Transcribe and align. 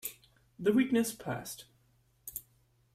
The 0.57 0.73
weakness 0.73 1.13
passed. 1.13 1.65